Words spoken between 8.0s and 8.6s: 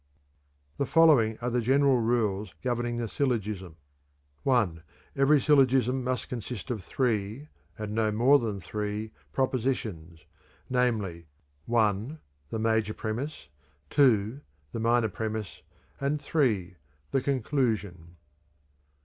more than